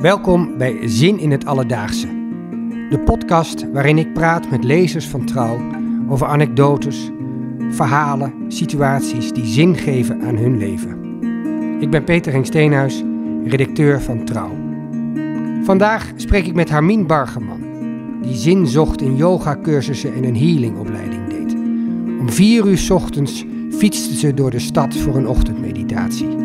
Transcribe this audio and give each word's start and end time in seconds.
Welkom 0.00 0.58
bij 0.58 0.88
Zin 0.88 1.18
in 1.18 1.30
het 1.30 1.46
Alledaagse. 1.46 2.06
De 2.90 3.00
podcast 3.04 3.72
waarin 3.72 3.98
ik 3.98 4.12
praat 4.12 4.50
met 4.50 4.64
lezers 4.64 5.08
van 5.08 5.24
Trouw 5.24 5.60
over 6.08 6.26
anekdotes, 6.26 7.10
verhalen, 7.70 8.34
situaties 8.48 9.32
die 9.32 9.46
zin 9.46 9.76
geven 9.76 10.20
aan 10.22 10.36
hun 10.36 10.58
leven. 10.58 10.98
Ik 11.80 11.90
ben 11.90 12.04
Peter 12.04 12.32
Henk 12.32 12.46
Steenhuis, 12.46 13.02
redacteur 13.44 14.00
van 14.00 14.24
Trouw. 14.24 14.52
Vandaag 15.62 16.12
spreek 16.16 16.46
ik 16.46 16.54
met 16.54 16.70
Harmien 16.70 17.06
Bargeman, 17.06 17.62
die 18.22 18.36
zin 18.36 18.66
zocht 18.66 19.00
in 19.00 19.16
yogacursussen 19.16 20.14
en 20.14 20.24
een 20.24 20.36
healingopleiding 20.36 21.28
deed. 21.28 21.54
Om 22.20 22.30
vier 22.30 22.66
uur 22.66 22.88
ochtends 22.92 23.44
fietste 23.70 24.16
ze 24.16 24.34
door 24.34 24.50
de 24.50 24.58
stad 24.58 24.96
voor 24.96 25.16
een 25.16 25.28
ochtendmeditatie. 25.28 26.36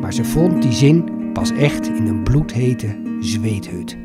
Maar 0.00 0.12
ze 0.12 0.24
vond 0.24 0.62
die 0.62 0.72
zin 0.72 1.19
pas 1.40 1.50
echt 1.50 1.86
in 1.86 2.06
een 2.06 2.22
bloedhete 2.22 3.16
zweethut. 3.20 3.96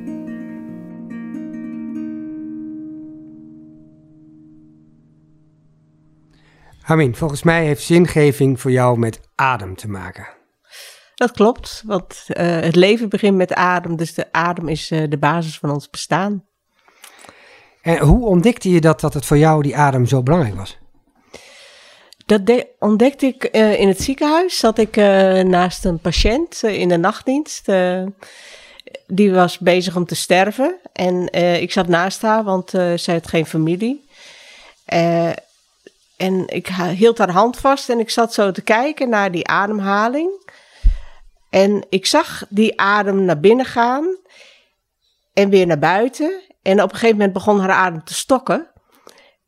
Harmin, 6.82 7.16
volgens 7.16 7.44
mij 7.44 7.66
heeft 7.66 7.84
zingeving 7.84 8.62
voor 8.62 8.72
jou 8.72 9.00
met 9.00 9.20
adem 9.36 9.76
te 9.76 9.90
maken. 9.90 10.28
Dat 11.16 11.32
klopt, 11.32 11.84
want 11.86 12.26
uh, 12.30 12.60
het 12.60 12.76
leven 12.76 13.10
begint 13.10 13.38
met 13.38 13.54
adem, 13.54 13.96
dus 13.96 14.14
de 14.14 14.32
adem 14.32 14.68
is 14.68 14.92
uh, 14.92 15.10
de 15.10 15.18
basis 15.18 15.58
van 15.58 15.70
ons 15.70 15.90
bestaan. 15.90 16.44
En 17.82 18.00
hoe 18.00 18.26
ontdekte 18.26 18.70
je 18.70 18.82
dat, 18.82 19.00
dat 19.00 19.14
het 19.14 19.26
voor 19.26 19.38
jou 19.38 19.62
die 19.62 19.78
adem 19.78 20.06
zo 20.06 20.24
belangrijk 20.24 20.56
was? 20.56 20.78
Dat 22.26 22.66
ontdekte 22.80 23.26
ik 23.26 23.50
uh, 23.56 23.80
in 23.80 23.88
het 23.88 24.02
ziekenhuis. 24.02 24.60
Zat 24.60 24.78
ik 24.78 24.98
uh, 24.98 25.42
naast 25.42 25.86
een 25.86 26.00
patiënt 26.00 26.62
uh, 26.66 26.80
in 26.80 26.90
de 26.90 26.98
nachtdienst. 26.98 27.72
die 29.08 29.32
was 29.34 29.58
bezig 29.58 29.96
om 29.96 30.06
te 30.06 30.16
sterven. 30.16 30.76
En 30.94 31.34
ik 31.62 31.72
zat 31.72 31.88
naast 31.88 32.22
haar, 32.22 32.44
want 32.44 32.70
zij 32.96 33.14
had 33.14 33.28
geen 33.28 33.46
familie. 33.46 34.08
en 36.18 36.48
ik 36.48 36.68
hield 36.96 37.18
haar 37.18 37.32
hand 37.32 37.58
vast 37.58 37.90
en 37.90 38.00
ik 38.00 38.10
zat 38.10 38.34
zo 38.34 38.52
te 38.52 38.62
kijken 38.62 39.10
naar 39.10 39.32
die 39.32 39.48
ademhaling. 39.48 40.30
En 41.50 41.86
ik 41.90 42.06
zag 42.06 42.46
die 42.50 42.80
adem 42.80 43.26
naar 43.26 43.40
binnen 43.40 43.66
gaan 43.66 44.18
en 45.34 45.50
weer 45.50 45.68
naar 45.68 45.80
buiten. 45.80 46.42
En 46.62 46.82
op 46.82 46.90
een 46.90 46.96
gegeven 46.96 47.18
moment 47.18 47.34
begon 47.34 47.60
haar 47.60 47.72
adem 47.72 48.04
te 48.04 48.14
stokken. 48.14 48.68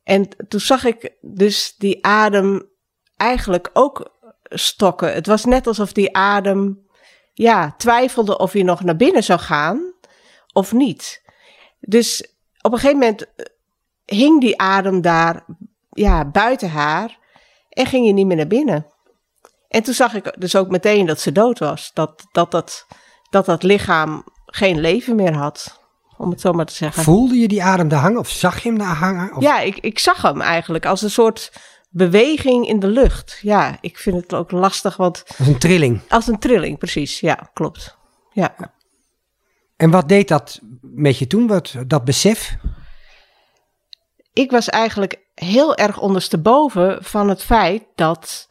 En 0.07 0.27
toen 0.47 0.59
zag 0.59 0.85
ik 0.85 1.13
dus 1.21 1.75
die 1.77 2.05
adem 2.05 2.69
eigenlijk 3.17 3.69
ook 3.73 4.17
stokken. 4.43 5.13
Het 5.13 5.27
was 5.27 5.45
net 5.45 5.67
alsof 5.67 5.91
die 5.91 6.15
adem 6.15 6.87
ja, 7.33 7.73
twijfelde 7.77 8.37
of 8.37 8.51
hij 8.51 8.63
nog 8.63 8.83
naar 8.83 8.95
binnen 8.95 9.23
zou 9.23 9.39
gaan 9.39 9.93
of 10.53 10.71
niet. 10.71 11.23
Dus 11.79 12.33
op 12.61 12.71
een 12.71 12.77
gegeven 12.77 12.99
moment 12.99 13.33
eh, 13.35 13.45
hing 14.05 14.41
die 14.41 14.57
adem 14.57 15.01
daar 15.01 15.45
ja, 15.89 16.25
buiten 16.25 16.69
haar 16.69 17.17
en 17.69 17.85
ging 17.85 18.05
je 18.05 18.13
niet 18.13 18.25
meer 18.25 18.37
naar 18.37 18.47
binnen. 18.47 18.85
En 19.67 19.83
toen 19.83 19.93
zag 19.93 20.13
ik 20.13 20.35
dus 20.39 20.55
ook 20.55 20.69
meteen 20.69 21.05
dat 21.05 21.19
ze 21.19 21.31
dood 21.31 21.59
was. 21.59 21.91
Dat 21.93 22.25
dat, 22.31 22.51
dat, 22.51 22.85
dat, 23.29 23.45
dat 23.45 23.63
lichaam 23.63 24.23
geen 24.45 24.79
leven 24.79 25.15
meer 25.15 25.33
had 25.33 25.85
om 26.17 26.29
het 26.29 26.41
zo 26.41 26.51
maar 26.51 26.65
te 26.65 26.73
zeggen. 26.73 27.03
Voelde 27.03 27.35
je 27.35 27.47
die 27.47 27.63
adem 27.63 27.87
daar 27.87 27.99
hangen 27.99 28.19
of 28.19 28.29
zag 28.29 28.63
je 28.63 28.69
hem 28.69 28.77
daar 28.77 28.95
hangen? 28.95 29.35
Of? 29.35 29.43
Ja, 29.43 29.59
ik, 29.59 29.77
ik 29.77 29.99
zag 29.99 30.21
hem 30.21 30.41
eigenlijk 30.41 30.85
als 30.85 31.01
een 31.01 31.09
soort 31.09 31.51
beweging 31.89 32.67
in 32.67 32.79
de 32.79 32.87
lucht. 32.87 33.39
Ja, 33.41 33.77
ik 33.81 33.97
vind 33.97 34.15
het 34.21 34.33
ook 34.33 34.51
lastig, 34.51 34.97
want... 34.97 35.23
Als 35.37 35.47
een 35.47 35.57
trilling. 35.57 36.01
Als 36.09 36.27
een 36.27 36.39
trilling, 36.39 36.77
precies. 36.77 37.19
Ja, 37.19 37.49
klopt. 37.53 37.97
Ja. 38.33 38.55
En 39.75 39.91
wat 39.91 40.09
deed 40.09 40.27
dat 40.27 40.59
met 40.81 41.17
je 41.17 41.27
toen, 41.27 41.47
wat, 41.47 41.75
dat 41.87 42.03
besef? 42.05 42.57
Ik 44.33 44.51
was 44.51 44.69
eigenlijk 44.69 45.19
heel 45.33 45.75
erg 45.75 45.99
ondersteboven 45.99 47.03
van 47.03 47.29
het 47.29 47.43
feit 47.43 47.83
dat 47.95 48.47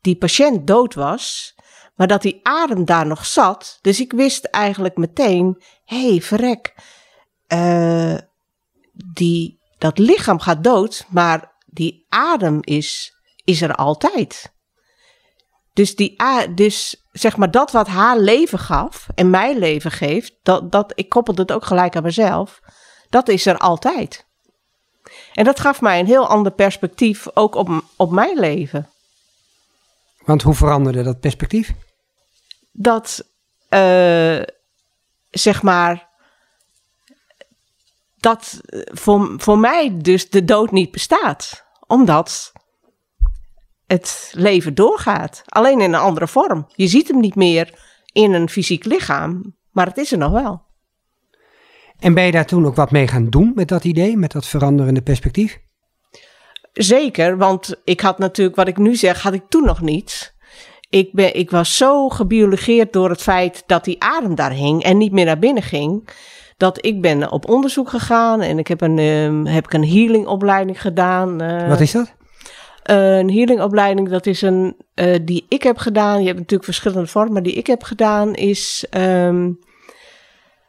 die 0.00 0.16
patiënt 0.16 0.66
dood 0.66 0.94
was, 0.94 1.54
maar 1.94 2.06
dat 2.06 2.22
die 2.22 2.40
adem 2.42 2.84
daar 2.84 3.06
nog 3.06 3.26
zat. 3.26 3.78
Dus 3.80 4.00
ik 4.00 4.12
wist 4.12 4.44
eigenlijk 4.44 4.96
meteen, 4.96 5.62
hé, 5.84 6.08
hey, 6.08 6.20
verrek, 6.20 6.74
uh, 7.52 8.16
die, 8.92 9.58
dat 9.78 9.98
lichaam 9.98 10.38
gaat 10.38 10.64
dood, 10.64 11.06
maar 11.08 11.52
die 11.66 12.06
adem 12.08 12.58
is, 12.62 13.16
is 13.44 13.62
er 13.62 13.74
altijd. 13.74 14.54
Dus, 15.72 15.96
die, 15.96 16.16
dus 16.54 17.04
zeg 17.12 17.36
maar 17.36 17.50
dat 17.50 17.70
wat 17.70 17.86
haar 17.86 18.18
leven 18.18 18.58
gaf 18.58 19.06
en 19.14 19.30
mijn 19.30 19.58
leven 19.58 19.90
geeft, 19.90 20.34
dat, 20.42 20.72
dat, 20.72 20.92
ik 20.94 21.08
koppelde 21.08 21.42
het 21.42 21.52
ook 21.52 21.64
gelijk 21.64 21.96
aan 21.96 22.02
mezelf, 22.02 22.60
dat 23.08 23.28
is 23.28 23.46
er 23.46 23.58
altijd. 23.58 24.26
En 25.32 25.44
dat 25.44 25.60
gaf 25.60 25.80
mij 25.80 26.00
een 26.00 26.06
heel 26.06 26.28
ander 26.28 26.52
perspectief 26.52 27.26
ook 27.34 27.54
op, 27.54 27.84
op 27.96 28.10
mijn 28.10 28.38
leven. 28.38 28.88
Want 30.24 30.42
hoe 30.42 30.54
veranderde 30.54 31.02
dat 31.02 31.20
perspectief? 31.20 31.74
Dat, 32.72 33.24
uh, 33.70 34.42
zeg 35.30 35.62
maar, 35.62 36.05
dat 38.26 38.60
eh, 38.64 38.80
voor, 38.84 39.34
voor 39.36 39.58
mij 39.58 39.96
dus 39.98 40.30
de 40.30 40.44
dood 40.44 40.70
niet 40.70 40.90
bestaat. 40.90 41.64
Omdat 41.86 42.52
het 43.86 44.32
leven 44.32 44.74
doorgaat. 44.74 45.42
Alleen 45.44 45.80
in 45.80 45.92
een 45.92 46.00
andere 46.00 46.28
vorm. 46.28 46.66
Je 46.74 46.86
ziet 46.86 47.08
hem 47.08 47.20
niet 47.20 47.34
meer 47.34 47.78
in 48.12 48.32
een 48.32 48.48
fysiek 48.48 48.84
lichaam, 48.84 49.56
maar 49.70 49.86
het 49.86 49.96
is 49.96 50.12
er 50.12 50.18
nog 50.18 50.32
wel. 50.32 50.62
En 51.98 52.14
ben 52.14 52.24
je 52.24 52.32
daar 52.32 52.46
toen 52.46 52.66
ook 52.66 52.76
wat 52.76 52.90
mee 52.90 53.08
gaan 53.08 53.30
doen 53.30 53.52
met 53.54 53.68
dat 53.68 53.84
idee, 53.84 54.16
met 54.16 54.32
dat 54.32 54.46
veranderende 54.46 55.02
perspectief? 55.02 55.58
Zeker, 56.72 57.36
want 57.36 57.74
ik 57.84 58.00
had 58.00 58.18
natuurlijk, 58.18 58.56
wat 58.56 58.68
ik 58.68 58.76
nu 58.76 58.94
zeg, 58.96 59.22
had 59.22 59.32
ik 59.32 59.48
toen 59.48 59.64
nog 59.64 59.80
niet. 59.80 60.34
Ik, 60.88 61.12
ben, 61.12 61.36
ik 61.36 61.50
was 61.50 61.76
zo 61.76 62.08
gebiologeerd 62.08 62.92
door 62.92 63.10
het 63.10 63.22
feit 63.22 63.62
dat 63.66 63.84
die 63.84 64.02
adem 64.02 64.34
daar 64.34 64.52
hing 64.52 64.82
en 64.82 64.98
niet 64.98 65.12
meer 65.12 65.24
naar 65.24 65.38
binnen 65.38 65.62
ging 65.62 66.08
dat 66.56 66.84
ik 66.84 67.00
ben 67.00 67.30
op 67.30 67.48
onderzoek 67.48 67.88
gegaan 67.88 68.40
en 68.40 68.58
ik 68.58 68.68
heb 68.68 68.80
een, 68.80 68.98
um, 68.98 69.46
heb 69.46 69.64
ik 69.64 69.72
een 69.72 69.88
healingopleiding 69.88 70.80
gedaan. 70.80 71.42
Uh, 71.42 71.68
Wat 71.68 71.80
is 71.80 71.92
dat? 71.92 72.14
Uh, 72.90 73.18
een 73.18 73.30
healingopleiding, 73.30 74.08
dat 74.08 74.26
is 74.26 74.42
een 74.42 74.76
uh, 74.94 75.16
die 75.22 75.46
ik 75.48 75.62
heb 75.62 75.78
gedaan. 75.78 76.20
Je 76.20 76.26
hebt 76.26 76.38
natuurlijk 76.38 76.64
verschillende 76.64 77.06
vormen, 77.06 77.32
maar 77.32 77.42
die 77.42 77.52
ik 77.54 77.66
heb 77.66 77.82
gedaan 77.82 78.34
is 78.34 78.86
um, 78.90 79.58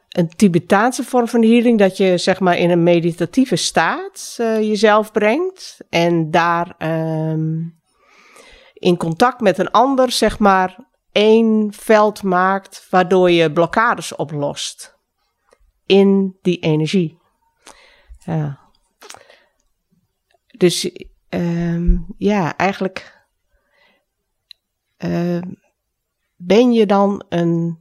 een 0.08 0.28
Tibetaanse 0.36 1.04
vorm 1.04 1.28
van 1.28 1.42
healing. 1.42 1.78
Dat 1.78 1.96
je 1.96 2.18
zeg 2.18 2.40
maar 2.40 2.58
in 2.58 2.70
een 2.70 2.82
meditatieve 2.82 3.56
staat 3.56 4.34
jezelf 4.60 5.12
brengt 5.12 5.76
en 5.90 6.30
daar 6.30 6.74
um, 6.78 7.76
in 8.74 8.96
contact 8.96 9.40
met 9.40 9.58
een 9.58 9.70
ander 9.70 10.10
zeg 10.10 10.38
maar 10.38 10.76
één 11.12 11.72
veld 11.76 12.22
maakt 12.22 12.86
waardoor 12.90 13.30
je 13.30 13.52
blokkades 13.52 14.16
oplost 14.16 14.97
in 15.88 16.36
die 16.42 16.58
energie. 16.58 17.18
Ja. 18.18 18.58
Dus 20.56 20.90
um, 21.28 22.06
ja, 22.16 22.56
eigenlijk 22.56 23.26
uh, 24.98 25.42
ben 26.36 26.72
je 26.72 26.86
dan 26.86 27.24
een, 27.28 27.78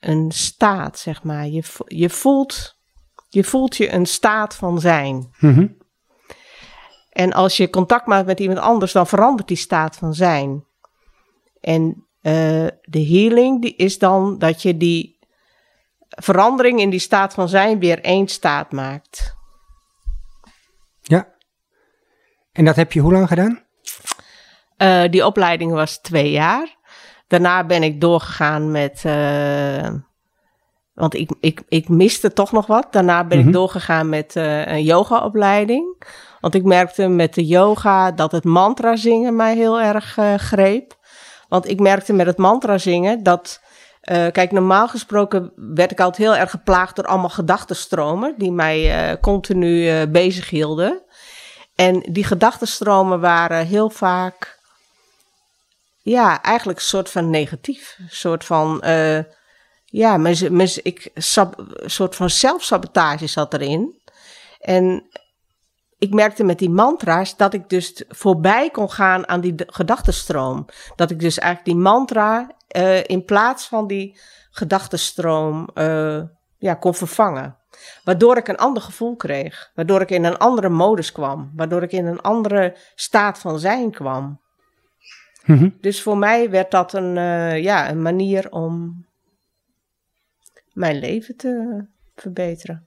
een 0.00 0.32
staat, 0.32 0.98
zeg 0.98 1.22
maar. 1.22 1.46
Je, 1.46 1.62
je, 1.86 2.10
voelt, 2.10 2.76
je 3.28 3.44
voelt 3.44 3.76
je 3.76 3.92
een 3.92 4.06
staat 4.06 4.54
van 4.54 4.80
zijn. 4.80 5.14
Mm 5.38 5.54
-hmm. 5.54 5.76
En 7.10 7.32
als 7.32 7.56
je 7.56 7.70
contact 7.70 8.06
maakt 8.06 8.26
met 8.26 8.40
iemand 8.40 8.58
anders, 8.58 8.92
dan 8.92 9.06
verandert 9.06 9.48
die 9.48 9.56
staat 9.56 9.96
van 9.96 10.14
zijn. 10.14 10.64
En 11.60 12.06
uh, 12.22 12.66
de 12.82 13.06
healing 13.06 13.62
die 13.62 13.76
is 13.76 13.98
dan 13.98 14.38
dat 14.38 14.62
je 14.62 14.76
die 14.76 15.15
verandering 16.08 16.80
in 16.80 16.90
die 16.90 17.00
staat 17.00 17.34
van 17.34 17.48
zijn 17.48 17.78
weer 17.78 18.00
één 18.00 18.28
staat 18.28 18.72
maakt. 18.72 19.36
Ja. 21.00 21.28
En 22.52 22.64
dat 22.64 22.76
heb 22.76 22.92
je 22.92 23.00
hoe 23.00 23.12
lang 23.12 23.28
gedaan? 23.28 23.64
Uh, 24.78 25.04
die 25.10 25.26
opleiding 25.26 25.72
was 25.72 25.98
twee 25.98 26.30
jaar. 26.30 26.76
Daarna 27.26 27.64
ben 27.64 27.82
ik 27.82 28.00
doorgegaan 28.00 28.70
met. 28.70 29.02
Uh, 29.06 29.88
want 30.94 31.14
ik, 31.14 31.30
ik, 31.40 31.62
ik 31.68 31.88
miste 31.88 32.32
toch 32.32 32.52
nog 32.52 32.66
wat. 32.66 32.92
Daarna 32.92 33.24
ben 33.24 33.24
mm 33.24 33.30
-hmm. 33.30 33.38
ik 33.38 33.44
mhm. 33.44 33.54
doorgegaan 33.54 34.08
met 34.08 34.36
uh, 34.36 34.66
een 34.66 34.82
yogaopleiding. 34.82 36.02
Want 36.40 36.54
ik 36.54 36.64
merkte 36.64 37.08
met 37.08 37.34
de 37.34 37.46
yoga 37.46 38.12
dat 38.12 38.32
het 38.32 38.44
mantra 38.44 38.96
zingen 38.96 39.36
mij 39.36 39.54
heel 39.54 39.80
erg 39.80 40.18
greep. 40.36 40.98
Want 41.48 41.68
ik 41.68 41.80
merkte 41.80 42.12
met 42.12 42.26
het 42.26 42.38
mantra 42.38 42.78
zingen 42.78 43.22
dat 43.22 43.60
uh, 44.12 44.26
kijk, 44.32 44.52
normaal 44.52 44.88
gesproken 44.88 45.52
werd 45.56 45.90
ik 45.90 46.00
altijd 46.00 46.28
heel 46.28 46.36
erg 46.36 46.50
geplaagd 46.50 46.96
door 46.96 47.06
allemaal 47.06 47.28
gedachtenstromen 47.28 48.34
die 48.38 48.52
mij 48.52 49.10
uh, 49.10 49.20
continu 49.20 49.92
uh, 49.92 50.02
bezig 50.08 50.50
hielden. 50.50 51.02
En 51.74 52.00
die 52.00 52.24
gedachtenstromen 52.24 53.20
waren 53.20 53.66
heel 53.66 53.90
vaak, 53.90 54.58
ja, 56.02 56.42
eigenlijk 56.42 56.78
een 56.78 56.84
soort 56.84 57.10
van 57.10 57.30
negatief. 57.30 57.96
Een 57.98 58.08
soort 58.08 58.44
van, 58.44 58.82
ja, 59.84 60.16
mijn, 60.16 60.70
ik, 60.82 61.10
een 61.14 61.90
soort 61.90 62.16
van 62.16 62.30
zelfsabotage 62.30 63.26
zat 63.26 63.54
erin. 63.54 64.02
En 64.60 65.08
ik 65.98 66.14
merkte 66.14 66.44
met 66.44 66.58
die 66.58 66.70
mantra's 66.70 67.36
dat 67.36 67.54
ik 67.54 67.68
dus 67.68 68.04
voorbij 68.08 68.70
kon 68.70 68.90
gaan 68.90 69.28
aan 69.28 69.40
die 69.40 69.54
gedachtenstroom. 69.56 70.66
Dat 70.96 71.10
ik 71.10 71.20
dus 71.20 71.38
eigenlijk 71.38 71.70
die 71.70 71.82
mantra 71.82 72.50
uh, 72.76 73.04
in 73.04 73.24
plaats 73.24 73.68
van 73.68 73.86
die 73.86 74.18
gedachtenstroom 74.50 75.68
uh, 75.74 76.22
ja, 76.58 76.74
kon 76.74 76.94
vervangen. 76.94 77.56
Waardoor 78.04 78.36
ik 78.36 78.48
een 78.48 78.56
ander 78.56 78.82
gevoel 78.82 79.16
kreeg. 79.16 79.70
Waardoor 79.74 80.00
ik 80.00 80.10
in 80.10 80.24
een 80.24 80.38
andere 80.38 80.68
modus 80.68 81.12
kwam. 81.12 81.52
Waardoor 81.54 81.82
ik 81.82 81.92
in 81.92 82.06
een 82.06 82.20
andere 82.20 82.76
staat 82.94 83.38
van 83.38 83.58
zijn 83.58 83.90
kwam. 83.90 84.40
Mm 85.44 85.76
Dus 85.80 86.02
voor 86.02 86.18
mij 86.18 86.50
werd 86.50 86.70
dat 86.70 86.92
een, 86.92 87.16
uh, 87.16 87.62
ja, 87.62 87.90
een 87.90 88.02
manier 88.02 88.50
om 88.52 89.04
mijn 90.72 90.98
leven 90.98 91.36
te 91.36 91.84
verbeteren. 92.14 92.85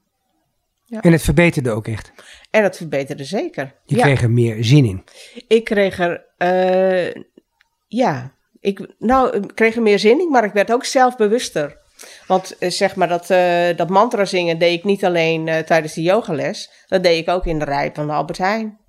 Ja. 0.90 1.02
En 1.02 1.12
het 1.12 1.22
verbeterde 1.22 1.72
ook 1.72 1.88
echt? 1.88 2.12
En 2.50 2.64
het 2.64 2.78
verbeterde 2.78 3.24
zeker. 3.24 3.76
Je 3.86 3.96
kreeg 3.96 4.22
er 4.22 4.32
meer 4.32 4.64
zin 4.64 4.86
in? 4.86 5.04
Ik 5.48 5.64
kreeg 5.64 6.00
er, 6.00 6.26
uh, 6.38 7.24
ja, 7.88 8.34
ik, 8.60 8.96
nou, 8.98 9.38
ik 9.38 9.52
kreeg 9.56 9.76
er 9.76 9.82
meer 9.82 10.00
zin 10.00 10.20
in, 10.20 10.30
maar 10.30 10.44
ik 10.44 10.54
werd 10.54 10.74
ook 10.74 10.86
zelfbewuster. 10.86 11.78
Want 12.28 12.56
uh, 12.60 12.70
zeg 12.70 12.96
maar, 12.96 13.08
dat, 13.08 13.30
uh, 13.30 13.78
dat 13.78 13.90
mantra 13.90 14.26
zingen 14.26 14.60
deed 14.60 14.78
ik 14.78 14.84
niet 14.84 15.06
alleen 15.06 15.64
tijdens 15.66 15.94
de 15.94 16.02
yogales. 16.02 16.72
Dat 16.88 17.04
deed 17.04 17.22
ik 17.22 17.30
ook 17.30 17.46
in 17.46 17.60
de 17.60 17.66
rij 17.66 17.92
van 17.94 18.08
de 18.08 18.14
Albert 18.14 18.38
Heijn. 18.38 18.80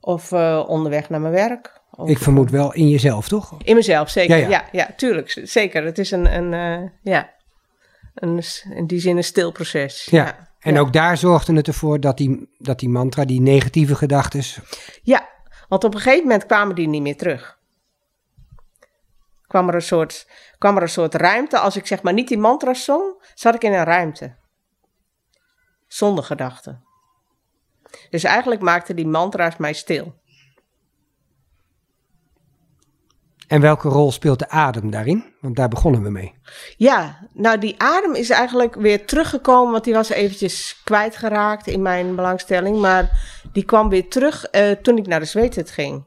Of 0.00 0.32
onderweg 0.66 1.08
naar 1.08 1.20
mijn 1.20 1.32
werk. 1.32 1.80
Of, 1.90 2.08
ik 2.08 2.18
vermoed 2.18 2.50
wel 2.50 2.72
in 2.72 2.88
jezelf, 2.88 3.28
toch? 3.28 3.54
In 3.62 3.74
mezelf, 3.74 4.10
zeker. 4.10 4.38
Ja, 4.38 4.48
ja. 4.48 4.68
ja, 4.72 4.90
tuurlijk. 4.96 5.40
Zeker. 5.42 5.84
Het 5.84 5.98
is 5.98 6.10
een, 6.10 6.34
een 6.36 6.90
ja, 7.02 7.34
een, 8.14 8.42
in 8.74 8.86
die 8.86 9.00
zin 9.00 9.16
een 9.16 9.24
stil 9.24 9.52
proces. 9.52 10.08
Ja. 10.10 10.51
En 10.62 10.78
ook 10.78 10.92
daar 10.92 11.16
zorgde 11.16 11.54
het 11.54 11.66
ervoor 11.66 12.00
dat 12.00 12.16
die, 12.16 12.48
dat 12.58 12.78
die 12.78 12.88
mantra, 12.88 13.24
die 13.24 13.40
negatieve 13.40 13.94
gedachten. 13.94 14.42
Ja, 15.02 15.28
want 15.68 15.84
op 15.84 15.94
een 15.94 16.00
gegeven 16.00 16.22
moment 16.22 16.46
kwamen 16.46 16.74
die 16.74 16.88
niet 16.88 17.02
meer 17.02 17.16
terug. 17.16 17.58
Kwam 19.46 19.68
er 19.68 19.74
een 19.74 19.82
soort, 19.82 20.28
kwam 20.58 20.76
er 20.76 20.82
een 20.82 20.88
soort 20.88 21.14
ruimte. 21.14 21.58
Als 21.58 21.76
ik 21.76 21.86
zeg 21.86 22.02
maar 22.02 22.12
niet 22.12 22.28
die 22.28 22.38
mantra 22.38 22.74
zong, 22.74 23.24
zat 23.34 23.54
ik 23.54 23.64
in 23.64 23.72
een 23.72 23.84
ruimte. 23.84 24.36
Zonder 25.86 26.24
gedachten. 26.24 26.84
Dus 28.10 28.24
eigenlijk 28.24 28.60
maakten 28.60 28.96
die 28.96 29.06
mantra's 29.06 29.56
mij 29.56 29.72
stil. 29.72 30.20
En 33.52 33.60
welke 33.60 33.88
rol 33.88 34.12
speelt 34.12 34.38
de 34.38 34.48
adem 34.48 34.90
daarin? 34.90 35.24
Want 35.40 35.56
daar 35.56 35.68
begonnen 35.68 36.02
we 36.02 36.10
mee. 36.10 36.34
Ja, 36.76 37.28
nou 37.32 37.58
die 37.58 37.74
adem 37.78 38.14
is 38.14 38.30
eigenlijk 38.30 38.74
weer 38.74 39.06
teruggekomen, 39.06 39.72
want 39.72 39.84
die 39.84 39.94
was 39.94 40.08
eventjes 40.08 40.80
kwijtgeraakt 40.84 41.66
in 41.66 41.82
mijn 41.82 42.14
belangstelling. 42.14 42.80
Maar 42.80 43.10
die 43.52 43.64
kwam 43.64 43.88
weer 43.88 44.08
terug 44.08 44.46
uh, 44.52 44.70
toen 44.70 44.98
ik 44.98 45.06
naar 45.06 45.20
de 45.20 45.26
zweethut 45.26 45.70
ging. 45.70 46.06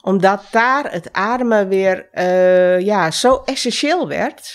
Omdat 0.00 0.42
daar 0.50 0.92
het 0.92 1.12
ademen 1.12 1.68
weer 1.68 2.08
uh, 2.12 2.80
ja, 2.80 3.10
zo 3.10 3.42
essentieel 3.44 4.08
werd. 4.08 4.54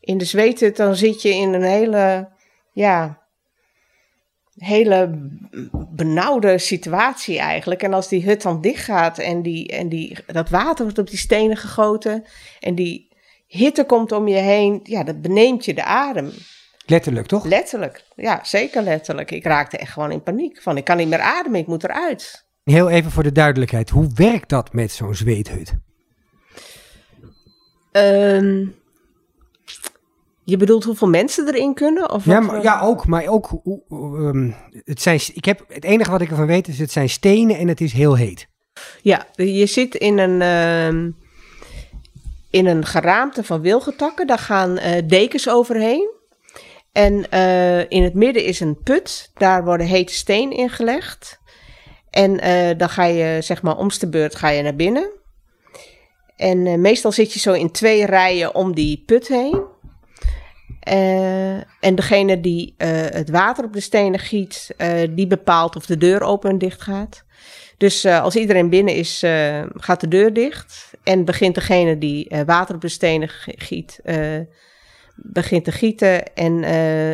In 0.00 0.18
de 0.18 0.24
zweethut 0.24 0.76
dan 0.76 0.96
zit 0.96 1.22
je 1.22 1.34
in 1.34 1.52
een 1.52 1.62
hele, 1.62 2.32
ja, 2.72 3.25
hele 4.56 5.28
benauwde 5.88 6.58
situatie 6.58 7.38
eigenlijk. 7.38 7.82
En 7.82 7.92
als 7.92 8.08
die 8.08 8.24
hut 8.24 8.42
dan 8.42 8.60
dicht 8.60 8.84
gaat 8.84 9.18
en, 9.18 9.42
die, 9.42 9.68
en 9.68 9.88
die, 9.88 10.16
dat 10.26 10.48
water 10.48 10.84
wordt 10.84 10.98
op 10.98 11.10
die 11.10 11.18
stenen 11.18 11.56
gegoten 11.56 12.24
en 12.60 12.74
die 12.74 13.08
hitte 13.46 13.84
komt 13.84 14.12
om 14.12 14.28
je 14.28 14.36
heen, 14.36 14.80
ja, 14.82 15.02
dat 15.02 15.22
beneemt 15.22 15.64
je 15.64 15.74
de 15.74 15.84
adem. 15.84 16.30
Letterlijk, 16.86 17.26
toch? 17.26 17.44
Letterlijk, 17.44 18.04
ja, 18.16 18.40
zeker 18.42 18.82
letterlijk. 18.82 19.30
Ik 19.30 19.44
raakte 19.44 19.76
echt 19.76 19.92
gewoon 19.92 20.12
in 20.12 20.22
paniek 20.22 20.62
van, 20.62 20.76
ik 20.76 20.84
kan 20.84 20.96
niet 20.96 21.08
meer 21.08 21.20
ademen, 21.20 21.60
ik 21.60 21.66
moet 21.66 21.84
eruit. 21.84 22.44
Heel 22.64 22.90
even 22.90 23.10
voor 23.10 23.22
de 23.22 23.32
duidelijkheid, 23.32 23.90
hoe 23.90 24.10
werkt 24.14 24.48
dat 24.48 24.72
met 24.72 24.92
zo'n 24.92 25.14
zweethut? 25.14 25.74
Um, 27.92 28.74
je 30.46 30.56
bedoelt 30.56 30.84
hoeveel 30.84 31.08
mensen 31.08 31.46
erin 31.46 31.74
kunnen? 31.74 32.10
Of 32.10 32.24
ja, 32.24 32.40
maar, 32.40 32.62
ja, 32.62 32.80
ook. 32.80 33.06
Maar 33.06 33.26
ook, 33.26 33.50
um, 33.90 34.54
het, 34.84 35.02
zijn, 35.02 35.20
ik 35.34 35.44
heb, 35.44 35.64
het 35.68 35.84
enige 35.84 36.10
wat 36.10 36.20
ik 36.20 36.30
ervan 36.30 36.46
weet 36.46 36.68
is, 36.68 36.78
het 36.78 36.90
zijn 36.90 37.08
stenen 37.08 37.58
en 37.58 37.68
het 37.68 37.80
is 37.80 37.92
heel 37.92 38.16
heet. 38.16 38.48
Ja, 39.02 39.26
je 39.34 39.66
zit 39.66 39.94
in 39.94 40.18
een, 40.18 40.40
uh, 40.40 41.12
in 42.50 42.66
een 42.66 42.84
geraamte 42.84 43.44
van 43.44 43.60
wilgetakken. 43.60 44.26
Daar 44.26 44.38
gaan 44.38 44.70
uh, 44.70 44.92
dekens 45.06 45.48
overheen. 45.48 46.10
En 46.92 47.26
uh, 47.34 47.90
in 47.90 48.02
het 48.02 48.14
midden 48.14 48.44
is 48.44 48.60
een 48.60 48.82
put. 48.82 49.30
Daar 49.34 49.64
worden 49.64 49.86
hete 49.86 50.12
steen 50.12 50.50
in 50.50 50.70
gelegd. 50.70 51.40
En 52.10 52.46
uh, 52.46 52.78
dan 52.78 52.88
ga 52.88 53.04
je, 53.04 53.38
zeg 53.42 53.62
maar, 53.62 53.76
omste 53.76 54.04
de 54.04 54.10
beurt 54.10 54.34
ga 54.34 54.48
je 54.48 54.62
naar 54.62 54.76
binnen. 54.76 55.10
En 56.36 56.80
meestal 56.80 57.12
zit 57.12 57.32
je 57.32 57.38
zo 57.38 57.52
in 57.52 57.70
twee 57.70 58.06
rijen 58.06 58.54
om 58.54 58.74
die 58.74 59.02
put 59.06 59.28
heen. 59.28 59.65
Uh, 60.88 61.54
en 61.80 61.94
degene 61.94 62.40
die 62.40 62.74
uh, 62.78 62.88
het 62.90 63.30
water 63.30 63.64
op 63.64 63.72
de 63.72 63.80
stenen 63.80 64.20
giet, 64.20 64.74
uh, 64.78 64.88
die 65.10 65.26
bepaalt 65.26 65.76
of 65.76 65.86
de 65.86 65.96
deur 65.96 66.22
open 66.22 66.50
en 66.50 66.58
dicht 66.58 66.82
gaat. 66.82 67.24
Dus 67.78 68.06
als 68.06 68.36
iedereen 68.36 68.70
binnen 68.70 68.94
is, 68.94 69.18
gaat 69.74 70.00
de 70.00 70.08
deur 70.08 70.32
dicht. 70.32 70.90
En 71.02 71.24
begint 71.24 71.54
degene 71.54 71.98
die 71.98 72.30
water 72.46 72.74
op 72.74 72.80
de 72.80 72.88
stenen 72.88 73.28
giet, 73.44 74.00
begint 75.14 75.64
te 75.64 75.72
gieten. 75.72 76.34
En 76.34 76.64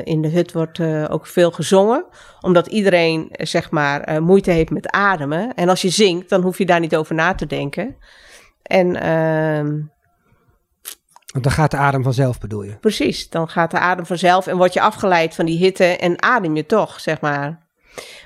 in 0.04 0.22
de 0.22 0.28
hut 0.28 0.52
wordt 0.52 0.80
ook 1.08 1.26
veel 1.26 1.50
gezongen. 1.50 2.04
Omdat 2.40 2.66
iedereen, 2.66 3.28
zeg 3.32 3.70
maar, 3.70 4.22
moeite 4.22 4.50
heeft 4.50 4.70
met 4.70 4.90
ademen. 4.90 5.54
En 5.54 5.68
als 5.68 5.82
je 5.82 5.90
zingt, 5.90 6.28
dan 6.28 6.42
hoef 6.42 6.58
je 6.58 6.66
daar 6.66 6.80
niet 6.80 6.96
over 6.96 7.14
na 7.14 7.34
te 7.34 7.46
denken. 7.46 7.96
En 8.62 8.96
ehm, 8.96 9.80
want 11.32 11.44
dan 11.44 11.52
gaat 11.52 11.70
de 11.70 11.76
adem 11.76 12.02
vanzelf, 12.02 12.40
bedoel 12.40 12.62
je? 12.62 12.76
Precies, 12.76 13.28
dan 13.28 13.48
gaat 13.48 13.70
de 13.70 13.78
adem 13.78 14.06
vanzelf 14.06 14.46
en 14.46 14.56
word 14.56 14.72
je 14.72 14.80
afgeleid 14.80 15.34
van 15.34 15.46
die 15.46 15.58
hitte 15.58 15.84
en 15.84 16.22
adem 16.22 16.56
je 16.56 16.66
toch, 16.66 17.00
zeg 17.00 17.20
maar. 17.20 17.66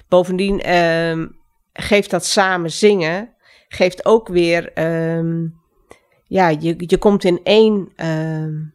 Bovendien 0.09 0.61
ehm, 0.61 1.27
geeft 1.73 2.11
dat 2.11 2.25
samen 2.25 2.71
zingen, 2.71 3.35
geeft 3.69 4.05
ook 4.05 4.29
weer, 4.29 4.79
um, 5.19 5.61
ja, 6.25 6.49
je, 6.49 6.75
je 6.77 6.99
komt 6.99 7.25
in 7.25 7.41
één 7.43 7.93
um, 7.97 8.75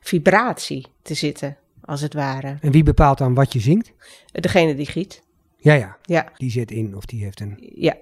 vibratie 0.00 0.86
te 1.02 1.14
zitten, 1.14 1.56
als 1.84 2.00
het 2.00 2.14
ware. 2.14 2.56
En 2.60 2.72
wie 2.72 2.82
bepaalt 2.82 3.18
dan 3.18 3.34
wat 3.34 3.52
je 3.52 3.60
zingt? 3.60 3.92
Degene 4.32 4.74
die 4.74 4.86
giet. 4.86 5.22
Ja, 5.56 5.74
ja. 5.74 5.96
ja. 6.02 6.32
Die 6.36 6.50
zit 6.50 6.70
in 6.70 6.96
of 6.96 7.04
die 7.04 7.22
heeft 7.22 7.40
een... 7.40 7.72
Ja. 7.74 7.96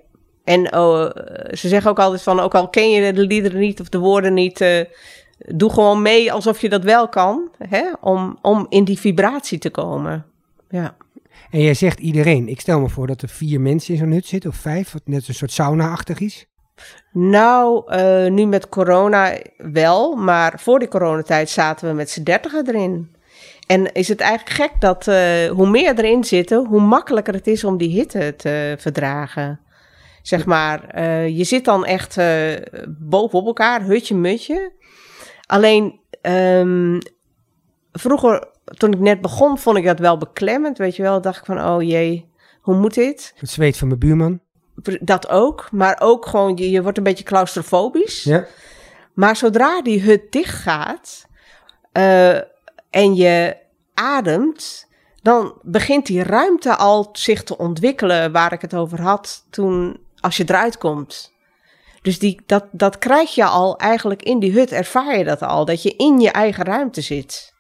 En 0.45 0.76
oh, 0.76 1.11
ze 1.50 1.68
zeggen 1.68 1.90
ook 1.90 1.99
altijd 1.99 2.23
van, 2.23 2.40
ook 2.40 2.54
al 2.54 2.68
ken 2.68 2.90
je 2.90 3.12
de 3.12 3.26
liederen 3.26 3.61
niet 3.61 3.80
of 3.80 3.88
de 3.88 3.99
woorden 3.99 4.35
niet... 4.35 4.61
Uh, 4.61 4.80
doe 5.38 5.73
gewoon 5.73 6.02
mee 6.02 6.33
alsof 6.33 6.61
je 6.61 6.69
dat 6.69 6.83
wel 6.83 7.09
kan, 7.09 7.50
hè? 7.69 7.85
Om, 8.00 8.38
om 8.43 8.66
in 8.69 8.85
die 8.85 8.99
vibratie 8.99 9.59
te 9.59 9.71
komen. 9.71 10.25
Ja. 10.69 10.97
En 11.50 11.62
jij 11.62 11.75
zegt 11.75 11.99
iedereen. 11.99 12.49
Ik 12.49 12.61
stel 12.61 12.81
me 12.81 12.88
voor 12.88 13.07
dat 13.07 13.23
er 13.23 13.28
vier 13.28 13.61
mensen 13.61 13.93
in 13.95 14.00
zo'n 14.00 14.11
hut 14.11 14.26
zitten, 14.26 14.50
of 14.50 14.57
vijf, 14.57 14.93
wat 14.93 15.02
net 15.05 15.28
een 15.28 15.35
soort 15.35 15.52
sauna-achtig 15.52 16.21
is. 16.21 16.47
Nou, 17.12 17.95
uh, 17.97 18.31
nu 18.31 18.47
met 18.47 18.69
corona 18.69 19.38
wel, 19.57 20.14
maar 20.14 20.61
voor 20.61 20.78
die 20.78 20.88
coronatijd 20.88 21.50
zaten 21.50 21.88
we 21.88 21.95
met 21.95 22.11
z'n 22.11 22.23
dertigen 22.23 22.69
erin. 22.69 23.14
En 23.66 23.93
is 23.93 24.09
het 24.09 24.21
eigenlijk 24.21 24.57
gek 24.57 24.81
dat 24.81 25.07
uh, 25.07 25.16
hoe 25.50 25.71
meer 25.71 25.99
erin 25.99 26.25
zitten, 26.25 26.66
hoe 26.66 26.81
makkelijker 26.81 27.35
het 27.35 27.47
is 27.47 27.64
om 27.64 27.76
die 27.76 27.88
hitte 27.88 28.35
te 28.37 28.75
verdragen. 28.78 29.61
Zeg 30.23 30.45
maar, 30.45 30.99
uh, 30.99 31.28
je 31.28 31.45
zit 31.45 31.64
dan 31.64 31.85
echt 31.85 32.19
bovenop 32.99 33.47
elkaar, 33.47 33.83
hutje 33.83 34.14
mutje. 34.14 34.73
Alleen 35.47 36.00
um, 36.23 36.99
vroeger, 37.93 38.49
toen 38.65 38.93
ik 38.93 38.99
net 38.99 39.21
begon, 39.21 39.59
vond 39.59 39.76
ik 39.76 39.85
dat 39.85 39.99
wel 39.99 40.19
beklemmend. 40.19 40.79
Weet 40.79 40.97
je 40.97 41.03
wel, 41.03 41.21
dacht 41.21 41.38
ik 41.38 41.45
van, 41.45 41.65
oh 41.65 41.83
jee, 41.83 42.31
hoe 42.61 42.76
moet 42.76 42.95
dit? 42.95 43.33
Het 43.37 43.50
zweet 43.50 43.76
van 43.76 43.88
mijn 43.88 44.00
buurman. 44.00 44.41
Dat 45.00 45.29
ook, 45.29 45.69
maar 45.73 45.97
ook 46.00 46.26
gewoon, 46.26 46.57
je, 46.57 46.71
je 46.71 46.83
wordt 46.83 46.99
een 46.99 47.05
beetje 47.05 47.25
claustrofobisch. 47.25 48.23
Ja. 48.23 48.47
Maar 49.15 49.37
zodra 49.37 49.83
die 49.83 50.03
hut 50.03 50.33
dicht 50.33 50.55
gaat 50.55 51.26
uh, 51.93 52.37
en 52.91 53.15
je 53.15 53.57
ademt, 53.95 54.88
dan 55.23 55.59
begint 55.62 56.07
die 56.07 56.23
ruimte 56.23 56.76
al 56.76 57.09
zich 57.12 57.43
te 57.43 57.59
ontwikkelen 57.59 58.33
waar 58.33 58.53
ik 58.53 58.61
het 58.61 58.75
over 58.75 59.00
had 59.00 59.47
toen, 59.50 60.00
als 60.21 60.37
je 60.37 60.45
eruit 60.47 60.79
komt. 60.79 61.35
Dus 62.06 62.18
die, 62.18 62.40
dat, 62.46 62.68
dat 62.72 62.98
krijg 62.98 63.34
je 63.34 63.44
al 63.44 63.78
eigenlijk 63.78 64.22
in 64.22 64.38
die 64.38 64.52
hut, 64.52 64.72
ervaar 64.72 65.18
je 65.18 65.25
dat 65.25 65.42
al, 65.42 65.64
dat 65.64 65.82
je 65.82 65.96
in 65.96 66.20
je 66.20 66.30
eigen 66.30 66.64
ruimte 66.64 67.00
zit. 67.00 67.54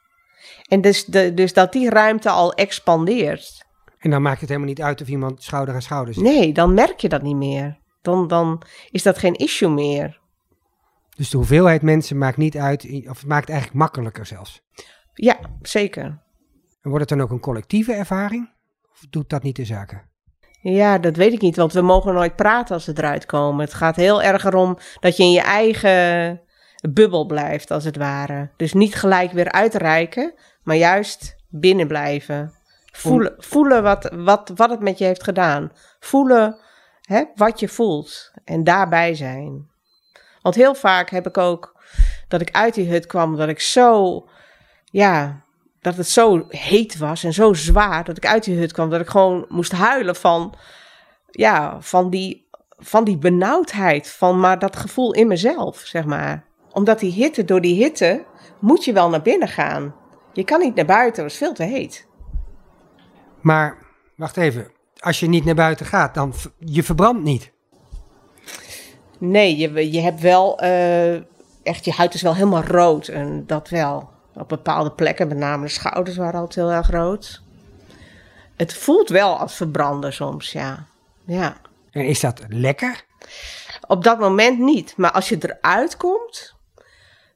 En 0.68 0.80
dus, 0.80 1.04
de, 1.04 1.34
dus 1.34 1.52
dat 1.52 1.72
die 1.72 1.90
ruimte 1.90 2.30
al 2.30 2.52
expandeert. 2.54 3.66
En 3.98 4.10
dan 4.10 4.22
maakt 4.22 4.40
het 4.40 4.48
helemaal 4.48 4.68
niet 4.68 4.82
uit 4.82 5.00
of 5.00 5.08
iemand 5.08 5.42
schouder 5.42 5.74
aan 5.74 5.82
schouder 5.82 6.14
zit. 6.14 6.22
Nee, 6.22 6.52
dan 6.52 6.74
merk 6.74 7.00
je 7.00 7.08
dat 7.08 7.22
niet 7.22 7.36
meer. 7.36 7.78
Dan, 8.02 8.28
dan 8.28 8.62
is 8.90 9.02
dat 9.02 9.18
geen 9.18 9.34
issue 9.34 9.68
meer. 9.68 10.20
Dus 11.16 11.30
de 11.30 11.36
hoeveelheid 11.36 11.82
mensen 11.82 12.18
maakt 12.18 12.36
niet 12.36 12.56
uit, 12.56 12.84
of 13.08 13.18
het 13.18 13.28
maakt 13.28 13.48
eigenlijk 13.48 13.78
makkelijker 13.78 14.26
zelfs. 14.26 14.62
Ja, 15.14 15.38
zeker. 15.62 16.04
En 16.80 16.90
wordt 16.90 17.10
het 17.10 17.18
dan 17.18 17.20
ook 17.20 17.30
een 17.32 17.40
collectieve 17.40 17.92
ervaring? 17.92 18.50
Of 18.92 19.06
doet 19.10 19.28
dat 19.30 19.42
niet 19.42 19.56
de 19.56 19.64
zaken? 19.64 20.10
Ja, 20.60 20.98
dat 20.98 21.16
weet 21.16 21.32
ik 21.32 21.40
niet, 21.40 21.56
want 21.56 21.72
we 21.72 21.80
mogen 21.80 22.14
nooit 22.14 22.36
praten 22.36 22.74
als 22.74 22.86
we 22.86 22.92
eruit 22.96 23.26
komen. 23.26 23.64
Het 23.64 23.74
gaat 23.74 23.96
heel 23.96 24.22
erg 24.22 24.44
erom 24.44 24.78
dat 25.00 25.16
je 25.16 25.22
in 25.22 25.32
je 25.32 25.40
eigen 25.40 26.40
bubbel 26.90 27.26
blijft, 27.26 27.70
als 27.70 27.84
het 27.84 27.96
ware. 27.96 28.50
Dus 28.56 28.72
niet 28.72 28.94
gelijk 28.94 29.32
weer 29.32 29.52
uitreiken, 29.52 30.34
maar 30.62 30.76
juist 30.76 31.36
binnen 31.48 31.86
blijven. 31.86 32.52
Voelen, 32.92 33.34
voelen 33.38 33.82
wat, 33.82 34.12
wat, 34.14 34.52
wat 34.54 34.70
het 34.70 34.80
met 34.80 34.98
je 34.98 35.04
heeft 35.04 35.22
gedaan. 35.22 35.72
Voelen 36.00 36.58
hè, 37.02 37.24
wat 37.34 37.60
je 37.60 37.68
voelt 37.68 38.32
en 38.44 38.64
daarbij 38.64 39.14
zijn. 39.14 39.70
Want 40.42 40.54
heel 40.54 40.74
vaak 40.74 41.10
heb 41.10 41.26
ik 41.26 41.38
ook 41.38 41.76
dat 42.28 42.40
ik 42.40 42.50
uit 42.50 42.74
die 42.74 42.90
hut 42.90 43.06
kwam, 43.06 43.36
dat 43.36 43.48
ik 43.48 43.60
zo, 43.60 44.22
ja, 44.84 45.44
dat 45.86 45.96
het 45.96 46.08
zo 46.08 46.46
heet 46.48 46.98
was 46.98 47.24
en 47.24 47.32
zo 47.32 47.52
zwaar 47.52 48.04
dat 48.04 48.16
ik 48.16 48.26
uit 48.26 48.44
die 48.44 48.58
hut 48.58 48.72
kwam, 48.72 48.90
dat 48.90 49.00
ik 49.00 49.08
gewoon 49.08 49.46
moest 49.48 49.72
huilen 49.72 50.16
van, 50.16 50.54
ja, 51.30 51.76
van 51.80 52.10
die, 52.10 52.48
van 52.76 53.04
die 53.04 53.18
benauwdheid, 53.18 54.10
van 54.10 54.40
maar 54.40 54.58
dat 54.58 54.76
gevoel 54.76 55.14
in 55.14 55.26
mezelf, 55.26 55.78
zeg 55.78 56.04
maar. 56.04 56.44
Omdat 56.72 57.00
die 57.00 57.12
hitte, 57.12 57.44
door 57.44 57.60
die 57.60 57.82
hitte, 57.82 58.24
moet 58.60 58.84
je 58.84 58.92
wel 58.92 59.08
naar 59.08 59.22
binnen 59.22 59.48
gaan. 59.48 59.94
Je 60.32 60.44
kan 60.44 60.60
niet 60.60 60.74
naar 60.74 60.84
buiten, 60.84 61.22
het 61.22 61.32
is 61.32 61.38
veel 61.38 61.54
te 61.54 61.64
heet. 61.64 62.06
Maar, 63.40 63.78
wacht 64.16 64.36
even, 64.36 64.70
als 64.98 65.20
je 65.20 65.28
niet 65.28 65.44
naar 65.44 65.54
buiten 65.54 65.86
gaat, 65.86 66.14
dan 66.14 66.34
je 66.58 66.82
verbrandt 66.82 67.22
niet. 67.22 67.52
Nee, 69.18 69.56
je, 69.56 69.92
je 69.92 70.00
hebt 70.00 70.20
wel, 70.20 70.62
uh, 70.62 71.14
echt, 71.62 71.84
je 71.84 71.92
huid 71.92 72.14
is 72.14 72.22
wel 72.22 72.34
helemaal 72.34 72.64
rood 72.64 73.08
en 73.08 73.46
dat 73.46 73.68
wel. 73.68 74.14
Op 74.38 74.48
bepaalde 74.48 74.92
plekken, 74.92 75.28
met 75.28 75.38
name 75.38 75.64
de 75.64 75.70
schouders 75.70 76.16
waren 76.16 76.40
altijd 76.40 76.66
heel 76.66 76.76
erg 76.76 76.90
rood. 76.90 77.42
Het 78.56 78.74
voelt 78.74 79.08
wel 79.08 79.38
als 79.38 79.56
verbranden 79.56 80.12
soms, 80.12 80.52
ja. 80.52 80.86
ja. 81.24 81.56
En 81.90 82.06
is 82.06 82.20
dat 82.20 82.42
lekker? 82.48 83.04
Op 83.86 84.04
dat 84.04 84.18
moment 84.18 84.58
niet. 84.58 84.96
Maar 84.96 85.10
als 85.12 85.28
je 85.28 85.38
eruit 85.40 85.96
komt, 85.96 86.54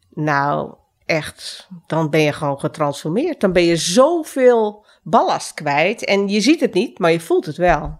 nou 0.09 0.75
echt, 1.07 1.69
dan 1.87 2.11
ben 2.11 2.21
je 2.21 2.33
gewoon 2.33 2.61
getransformeerd. 2.61 3.41
Dan 3.41 3.53
ben 3.53 3.65
je 3.65 3.77
zoveel 3.77 4.87
ballast 5.03 5.55
kwijt. 5.55 6.05
En 6.05 6.29
je 6.29 6.41
ziet 6.41 6.61
het 6.61 6.75
niet, 6.75 6.99
maar 6.99 7.13
je 7.13 7.21
voelt 7.21 7.47
het 7.47 7.57
wel. 7.57 7.99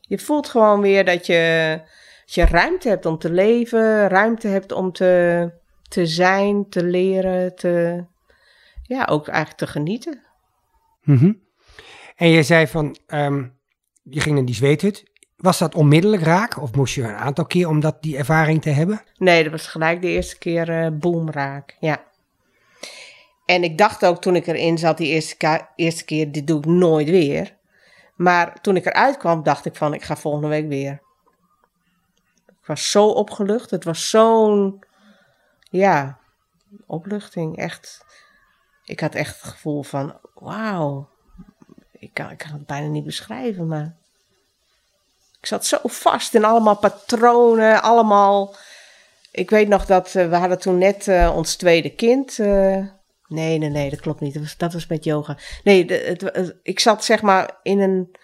Je 0.00 0.18
voelt 0.18 0.48
gewoon 0.48 0.80
weer 0.80 1.04
dat 1.04 1.26
je, 1.26 1.74
dat 2.24 2.34
je 2.34 2.44
ruimte 2.44 2.88
hebt 2.88 3.06
om 3.06 3.18
te 3.18 3.30
leven, 3.30 4.08
ruimte 4.08 4.48
hebt 4.48 4.72
om 4.72 4.92
te, 4.92 5.50
te 5.88 6.06
zijn, 6.06 6.68
te 6.68 6.84
leren, 6.84 7.54
te, 7.54 8.04
ja, 8.86 9.04
ook 9.04 9.28
eigenlijk 9.28 9.58
te 9.58 9.66
genieten. 9.66 10.22
Mm 11.02 11.40
En 12.16 12.28
je 12.28 12.42
zei 12.42 12.66
van, 12.66 12.96
um, 13.06 13.58
je 14.02 14.20
ging 14.20 14.34
naar 14.34 14.44
die 14.44 14.54
zweethut. 14.54 15.04
Was 15.36 15.58
dat 15.58 15.74
onmiddellijk 15.74 16.22
raak 16.22 16.62
of 16.62 16.74
moest 16.74 16.94
je 16.94 17.02
een 17.02 17.14
aantal 17.14 17.46
keer 17.46 17.68
om 17.68 17.80
dat, 17.80 18.02
die 18.02 18.16
ervaring 18.16 18.62
te 18.62 18.70
hebben? 18.70 19.02
Nee, 19.16 19.42
dat 19.42 19.52
was 19.52 19.66
gelijk 19.66 20.02
de 20.02 20.08
eerste 20.08 20.38
keer 20.38 20.84
uh, 20.84 20.98
boom 20.98 21.30
raak, 21.30 21.76
ja. 21.80 22.04
En 23.44 23.62
ik 23.62 23.78
dacht 23.78 24.04
ook 24.04 24.20
toen 24.20 24.36
ik 24.36 24.46
erin 24.46 24.78
zat, 24.78 24.98
die 24.98 25.08
eerste, 25.08 25.66
eerste 25.76 26.04
keer, 26.04 26.32
dit 26.32 26.46
doe 26.46 26.58
ik 26.58 26.64
nooit 26.64 27.10
weer. 27.10 27.56
Maar 28.16 28.60
toen 28.60 28.76
ik 28.76 28.86
eruit 28.86 29.16
kwam, 29.16 29.42
dacht 29.42 29.64
ik 29.64 29.76
van, 29.76 29.94
ik 29.94 30.02
ga 30.02 30.16
volgende 30.16 30.48
week 30.48 30.68
weer. 30.68 31.02
Ik 32.46 32.66
was 32.66 32.90
zo 32.90 33.08
opgelucht. 33.08 33.70
Het 33.70 33.84
was 33.84 34.08
zo'n, 34.08 34.84
ja, 35.60 36.18
opluchting. 36.86 37.56
Echt, 37.56 38.04
ik 38.86 39.00
had 39.00 39.14
echt 39.14 39.42
het 39.42 39.50
gevoel 39.50 39.82
van, 39.82 40.18
wauw. 40.34 41.08
Ik 41.98 42.10
kan, 42.12 42.30
ik 42.30 42.38
kan 42.38 42.52
het 42.52 42.66
bijna 42.66 42.86
niet 42.86 43.04
beschrijven, 43.04 43.66
maar... 43.66 43.96
Ik 45.40 45.46
zat 45.46 45.66
zo 45.66 45.78
vast 45.82 46.34
in 46.34 46.44
allemaal 46.44 46.76
patronen, 46.76 47.82
allemaal... 47.82 48.54
Ik 49.30 49.50
weet 49.50 49.68
nog 49.68 49.86
dat 49.86 50.14
uh, 50.14 50.28
we 50.28 50.36
hadden 50.36 50.58
toen 50.58 50.78
net 50.78 51.06
uh, 51.06 51.32
ons 51.36 51.56
tweede 51.56 51.90
kind... 51.90 52.38
Uh, 52.38 52.86
Nee, 53.28 53.58
nee, 53.58 53.68
nee, 53.68 53.90
dat 53.90 54.00
klopt 54.00 54.20
niet. 54.20 54.58
Dat 54.58 54.72
was, 54.72 54.86
met 54.86 55.04
yoga. 55.04 55.36
Nee, 55.64 55.84
het, 55.92 56.54
ik 56.62 56.80
zat 56.80 57.04
zeg 57.04 57.22
maar 57.22 57.58
in 57.62 57.80
een, 57.80 58.16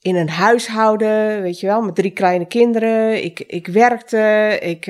in 0.00 0.16
een 0.16 0.28
huishouden, 0.28 1.42
weet 1.42 1.60
je 1.60 1.66
wel, 1.66 1.82
met 1.82 1.94
drie 1.94 2.10
kleine 2.10 2.46
kinderen. 2.46 3.24
Ik, 3.24 3.40
ik 3.40 3.66
werkte, 3.66 4.58
ik 4.60 4.86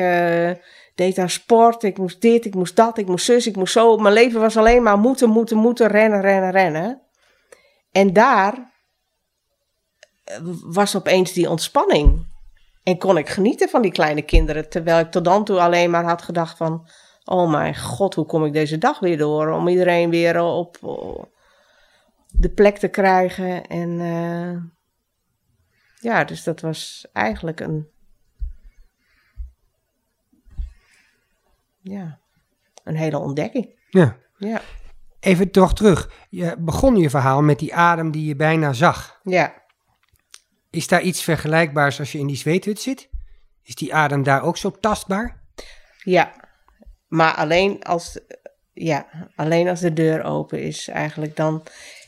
deed 1.00 1.18
aan 1.18 1.30
sport, 1.30 1.82
ik 1.82 1.98
moest 1.98 2.20
dit, 2.20 2.44
ik 2.44 2.54
moest 2.54 2.76
dat, 2.76 2.98
ik 2.98 3.06
moest 3.06 3.24
zus, 3.24 3.46
ik 3.46 3.56
moest 3.56 3.72
zo. 3.72 3.96
Mijn 3.96 4.14
leven 4.14 4.40
was 4.40 4.56
alleen 4.56 4.82
maar 4.82 4.98
moeten, 4.98 5.30
moeten, 5.30 5.56
moeten, 5.56 5.86
rennen, 5.86 6.20
rennen, 6.20 6.50
rennen. 6.50 7.02
En 7.92 8.12
daar 8.12 8.72
eh, 10.24 10.36
was 10.62 10.96
opeens 10.96 11.32
die 11.32 11.50
ontspanning. 11.50 12.26
En 12.82 12.98
kon 12.98 13.16
ik 13.16 13.28
genieten 13.28 13.68
van 13.68 13.82
die 13.82 13.92
kleine 13.92 14.22
kinderen, 14.22 14.68
terwijl 14.68 14.98
ik 14.98 15.10
tot 15.10 15.24
dan 15.24 15.44
toe 15.44 15.60
alleen 15.60 15.90
maar 15.90 16.04
had 16.04 16.22
gedacht 16.22 16.56
van 16.56 16.88
oh 17.24 17.50
mijn 17.50 17.76
god, 17.76 18.14
hoe 18.14 18.26
kom 18.26 18.44
ik 18.44 18.52
deze 18.52 18.78
dag 18.78 18.98
weer 18.98 19.18
door? 19.18 19.50
Om 19.50 19.68
iedereen 19.68 20.10
weer 20.10 20.40
op 20.40 20.78
de 22.28 22.50
plek 22.50 22.78
te 22.78 22.88
krijgen. 22.88 23.66
En 23.66 23.90
uh, 23.90 24.56
ja, 26.00 26.24
dus 26.24 26.44
dat 26.44 26.60
was 26.60 27.08
eigenlijk 27.12 27.60
een. 27.60 27.88
Ja, 31.82 32.18
een 32.84 32.96
hele 32.96 33.18
ontdekking. 33.18 33.78
Ja. 33.90 34.16
ja. 34.36 34.60
Even 35.20 35.50
toch 35.50 35.74
terug. 35.74 36.10
Je 36.28 36.56
begon 36.58 36.96
je 36.96 37.10
verhaal 37.10 37.42
met 37.42 37.58
die 37.58 37.74
adem 37.74 38.10
die 38.10 38.26
je 38.26 38.36
bijna 38.36 38.72
zag. 38.72 39.20
Ja. 39.22 39.62
Is 40.70 40.86
daar 40.86 41.02
iets 41.02 41.22
vergelijkbaars 41.22 41.98
als 41.98 42.12
je 42.12 42.18
in 42.18 42.26
die 42.26 42.36
zweethut 42.36 42.80
zit? 42.80 43.08
Is 43.62 43.74
die 43.74 43.94
adem 43.94 44.22
daar 44.22 44.42
ook 44.42 44.56
zo 44.56 44.70
tastbaar? 44.70 45.42
Ja, 46.02 46.32
maar 47.08 47.34
alleen 47.34 47.82
als, 47.82 48.20
ja, 48.72 49.06
alleen 49.36 49.68
als 49.68 49.80
de 49.80 49.92
deur 49.92 50.22
open 50.24 50.62
is 50.62 50.88
eigenlijk 50.88 51.36
dan. 51.36 51.62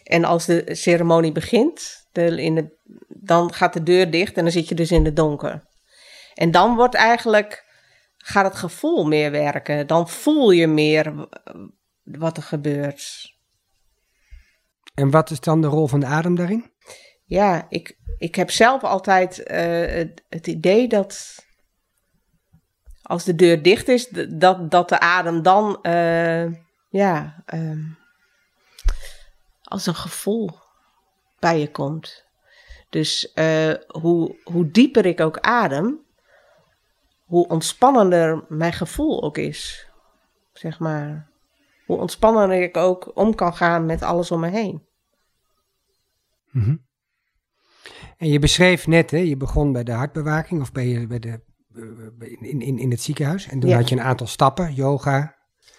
En 0.04 0.24
als 0.24 0.46
de 0.46 0.74
ceremonie 0.74 1.32
begint, 1.32 2.06
de, 2.12 2.42
in 2.42 2.54
de, 2.54 2.76
dan 3.08 3.52
gaat 3.52 3.72
de 3.72 3.82
deur 3.82 4.10
dicht 4.10 4.36
en 4.36 4.42
dan 4.42 4.52
zit 4.52 4.68
je 4.68 4.74
dus 4.74 4.90
in 4.90 5.04
het 5.04 5.16
donker. 5.16 5.64
En 6.34 6.50
dan 6.50 6.76
wordt 6.76 6.94
eigenlijk, 6.94 7.64
gaat 8.22 8.44
het 8.44 8.56
gevoel 8.56 9.04
meer 9.04 9.30
werken. 9.30 9.86
Dan 9.86 10.08
voel 10.08 10.50
je 10.50 10.66
meer 10.66 11.28
wat 12.02 12.36
er 12.36 12.42
gebeurt. 12.42 13.34
En 14.94 15.10
wat 15.10 15.30
is 15.30 15.40
dan 15.40 15.60
de 15.60 15.66
rol 15.66 15.86
van 15.86 16.00
de 16.00 16.06
adem 16.06 16.34
daarin? 16.34 16.70
Ja, 17.24 17.66
ik, 17.68 17.98
ik 18.18 18.34
heb 18.34 18.50
zelf 18.50 18.82
altijd 18.82 19.38
uh, 19.38 20.10
het, 20.28 20.46
idee 20.46 20.88
dat 20.88 21.44
als 23.02 23.24
de 23.24 23.34
deur 23.34 23.62
dicht 23.62 23.88
is, 23.88 24.08
dat, 24.28 24.70
dat 24.70 24.88
de 24.88 25.00
adem 25.00 25.42
dan, 25.42 25.78
uh, 25.82 26.52
ja, 26.88 27.44
uh, 27.54 27.86
als 29.62 29.86
een 29.86 29.94
gevoel 29.94 30.50
bij 31.38 31.60
je 31.60 31.70
komt. 31.70 32.24
Dus 32.90 33.32
uh, 33.34 33.74
hoe, 33.86 34.36
hoe 34.44 34.70
dieper 34.70 35.06
ik 35.06 35.20
ook 35.20 35.38
adem, 35.38 36.00
hoe 37.32 37.48
ontspannender 37.48 38.44
mijn 38.48 38.72
gevoel 38.72 39.22
ook 39.22 39.38
is. 39.38 39.88
Zeg 40.52 40.78
maar. 40.78 41.30
Hoe 41.86 41.96
ontspannender 41.98 42.62
ik 42.62 42.76
ook 42.76 43.10
om 43.14 43.34
kan 43.34 43.54
gaan 43.54 43.86
met 43.86 44.02
alles 44.02 44.30
om 44.30 44.40
me 44.40 44.48
heen. 44.48 44.82
Mm 46.50 46.62
-hmm. 46.62 46.86
En 48.16 48.28
je 48.28 48.38
beschreef 48.38 48.86
net, 48.86 49.10
hè, 49.10 49.18
je 49.18 49.36
begon 49.36 49.72
bij 49.72 49.84
de 49.84 49.92
hartbewaking 49.92 50.60
of 50.60 50.72
bij, 50.72 51.06
bij 51.06 51.18
de 51.18 51.40
in, 52.40 52.60
in, 52.60 52.78
in 52.78 52.90
het 52.90 53.00
ziekenhuis. 53.00 53.48
En 53.48 53.60
toen 53.60 53.72
had 53.72 53.88
je 53.88 53.94
een 53.94 54.02
aantal 54.02 54.26
stappen, 54.26 54.74
yoga. 54.74 55.36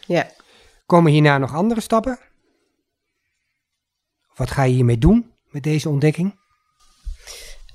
Ja. 0.08 0.30
Komen 0.86 1.12
hierna 1.12 1.38
nog 1.38 1.54
andere 1.54 1.82
stappen? 1.82 2.20
Wat 4.36 4.52
ga 4.52 4.64
je 4.64 4.74
hiermee 4.74 4.98
doen 4.98 5.34
met 5.50 5.64
deze 5.64 5.90
ontdekking? 5.90 6.42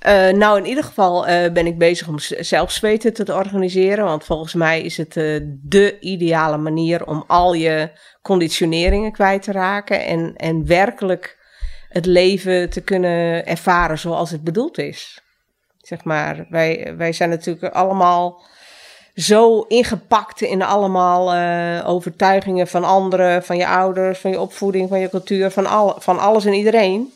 Uh, 0.06 0.28
nou, 0.28 0.58
in 0.58 0.66
ieder 0.66 0.84
geval 0.84 1.28
uh, 1.28 1.50
ben 1.52 1.66
ik 1.66 1.78
bezig 1.78 2.08
om 2.08 2.18
zelfzweten 2.18 3.14
te 3.14 3.34
organiseren. 3.34 4.04
Want 4.04 4.24
volgens 4.24 4.54
mij 4.54 4.82
is 4.82 4.96
het 4.96 5.16
uh, 5.16 5.40
de 5.62 6.00
ideale 6.00 6.56
manier 6.56 7.06
om 7.06 7.24
al 7.26 7.52
je 7.54 7.90
conditioneringen 8.22 9.12
kwijt 9.12 9.42
te 9.42 9.52
raken. 9.52 10.04
En, 10.04 10.36
en 10.36 10.66
werkelijk 10.66 11.36
het 11.88 12.06
leven 12.06 12.70
te 12.70 12.80
kunnen 12.80 13.46
ervaren 13.46 13.98
zoals 13.98 14.30
het 14.30 14.44
bedoeld 14.44 14.78
is. 14.78 15.22
Zeg 15.78 16.04
maar, 16.04 16.46
wij, 16.48 16.94
wij 16.96 17.12
zijn 17.12 17.30
natuurlijk 17.30 17.74
allemaal 17.74 18.42
zo 19.14 19.60
ingepakt 19.60 20.40
in 20.40 20.62
allemaal 20.62 21.34
overtuigingen 21.84 22.66
van 22.66 22.84
anderen, 22.84 23.42
van 23.42 23.56
je 23.56 23.66
ouders, 23.66 24.18
van 24.18 24.30
je 24.30 24.40
opvoeding, 24.40 24.88
van 24.88 25.00
je 25.00 25.08
cultuur, 25.08 25.50
van, 25.50 25.66
al, 25.66 25.94
van 25.98 26.18
alles 26.18 26.44
en 26.44 26.52
iedereen. 26.52 27.12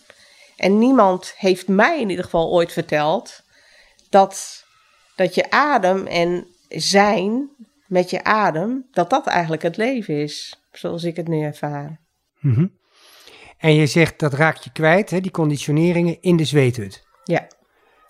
En 0.62 0.78
niemand 0.78 1.34
heeft 1.36 1.68
mij 1.68 2.00
in 2.00 2.08
ieder 2.08 2.24
geval 2.24 2.50
ooit 2.50 2.72
verteld 2.72 3.42
dat, 4.10 4.64
dat 5.16 5.34
je 5.34 5.50
adem 5.50 6.06
en 6.06 6.46
zijn 6.68 7.50
met 7.86 8.10
je 8.10 8.24
adem, 8.24 8.88
dat 8.90 9.10
dat 9.10 9.26
eigenlijk 9.26 9.62
het 9.62 9.76
leven 9.76 10.22
is, 10.22 10.62
zoals 10.72 11.04
ik 11.04 11.16
het 11.16 11.28
nu 11.28 11.42
ervaar. 11.42 12.00
Mhm. 12.40 12.66
En 13.58 13.74
je 13.74 13.86
zegt 13.86 14.18
dat 14.18 14.32
raak 14.32 14.56
je 14.56 14.72
kwijt, 14.72 15.10
hè, 15.10 15.20
die 15.20 15.30
conditioneringen, 15.30 16.20
in 16.20 16.36
de 16.36 16.44
zweethut. 16.44 17.02
Ja. 17.24 17.46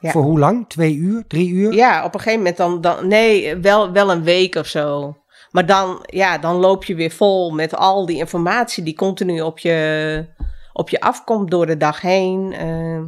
Ja. 0.00 0.11
Voor 0.11 0.23
hoe 0.23 0.38
lang? 0.38 0.68
Twee 0.68 0.94
uur? 0.94 1.25
Drie 1.26 1.50
uur? 1.50 1.73
Ja, 1.73 2.04
op 2.04 2.14
een 2.14 2.21
gegeven 2.21 2.38
moment 2.38 2.56
dan, 2.56 2.80
dan 2.80 3.09
nee, 3.09 3.56
wel, 3.56 3.92
wel 3.92 4.11
een 4.11 4.25
week 4.25 4.54
of 4.54 4.66
zo. 4.66 5.16
Maar 5.50 5.66
dan, 5.66 6.06
ja, 6.06 6.38
dan 6.38 6.56
loop 6.56 6.85
je 6.85 6.94
weer 6.94 7.11
vol 7.11 7.50
met 7.50 7.75
al 7.75 8.06
die 8.06 8.16
informatie 8.16 8.85
die 8.85 8.94
continu 8.94 9.40
op 9.40 9.59
je, 9.59 10.26
op 10.73 10.88
je 10.88 11.00
afkomt 11.00 11.50
door 11.50 11.67
de 11.67 11.76
dag 11.76 12.00
heen. 12.00 12.52
Eh, 12.52 13.02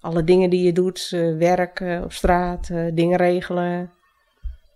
alle 0.00 0.24
dingen 0.24 0.50
die 0.50 0.62
je 0.62 0.72
doet, 0.72 1.10
uh, 1.14 1.38
werk 1.38 1.80
uh, 1.80 2.02
op 2.02 2.12
straat, 2.12 2.66
dingen 2.94 3.16
regelen. 3.16 3.92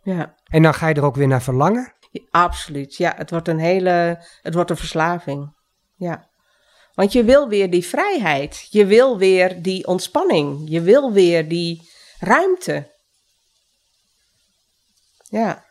Ja. 0.02 0.34
En 0.44 0.62
dan 0.62 0.74
ga 0.74 0.88
je 0.88 0.94
er 0.94 1.04
ook 1.04 1.16
weer 1.16 1.26
naar 1.26 1.42
verlangen? 1.42 1.92
Ja, 2.10 2.22
absoluut, 2.30 2.96
ja. 2.96 3.14
Het 3.16 3.30
wordt 3.30 3.48
een 3.48 3.58
hele, 3.58 4.24
het 4.42 4.54
wordt 4.54 4.70
een 4.70 4.76
verslaving. 4.76 5.56
Ja. 5.96 6.28
Want 6.94 7.12
je 7.12 7.24
wil 7.24 7.48
weer 7.48 7.70
die 7.70 7.86
vrijheid. 7.86 8.66
Je 8.70 8.86
wil 8.86 9.18
weer 9.18 9.62
die 9.62 9.86
ontspanning. 9.86 10.62
Je 10.64 10.80
wil 10.80 11.12
weer 11.12 11.48
die 11.48 11.90
ruimte. 12.18 12.94
Ja. 15.22 15.64